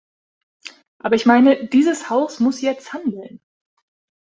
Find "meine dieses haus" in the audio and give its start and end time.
1.27-2.39